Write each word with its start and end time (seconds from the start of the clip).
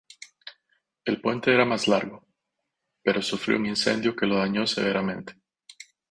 El 1.05 1.21
puente 1.21 1.53
era 1.53 1.63
más 1.63 1.87
largo, 1.87 2.25
pero 3.03 3.21
sufrió 3.21 3.57
un 3.59 3.67
incendio 3.67 4.15
que 4.15 4.25
lo 4.25 4.37
dañó 4.37 4.65
severamente. 4.65 5.35